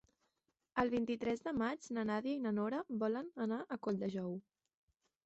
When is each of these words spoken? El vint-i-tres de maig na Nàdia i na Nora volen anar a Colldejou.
El 0.83 0.89
vint-i-tres 0.93 1.43
de 1.47 1.53
maig 1.57 1.89
na 1.97 2.05
Nàdia 2.11 2.37
i 2.37 2.39
na 2.47 2.53
Nora 2.61 2.79
volen 3.05 3.29
anar 3.47 3.61
a 3.63 3.79
Colldejou. 3.89 4.33